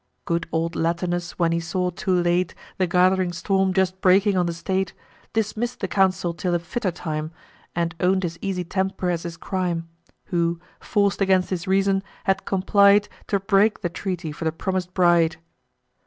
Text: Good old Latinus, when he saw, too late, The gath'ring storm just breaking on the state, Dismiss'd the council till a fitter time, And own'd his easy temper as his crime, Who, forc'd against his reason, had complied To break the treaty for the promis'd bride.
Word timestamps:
Good 0.25 0.49
old 0.51 0.75
Latinus, 0.75 1.37
when 1.37 1.51
he 1.51 1.59
saw, 1.59 1.91
too 1.91 2.15
late, 2.19 2.55
The 2.79 2.87
gath'ring 2.87 3.31
storm 3.33 3.71
just 3.71 4.01
breaking 4.01 4.35
on 4.35 4.47
the 4.47 4.53
state, 4.53 4.93
Dismiss'd 5.33 5.79
the 5.79 5.87
council 5.87 6.33
till 6.33 6.55
a 6.55 6.57
fitter 6.59 6.89
time, 6.89 7.29
And 7.75 7.93
own'd 7.99 8.23
his 8.23 8.39
easy 8.41 8.63
temper 8.63 9.11
as 9.11 9.21
his 9.21 9.37
crime, 9.37 9.89
Who, 10.25 10.59
forc'd 10.79 11.21
against 11.21 11.51
his 11.51 11.67
reason, 11.67 12.01
had 12.23 12.45
complied 12.45 13.09
To 13.27 13.39
break 13.39 13.81
the 13.81 13.89
treaty 13.89 14.31
for 14.31 14.43
the 14.43 14.51
promis'd 14.51 14.91
bride. 14.95 15.37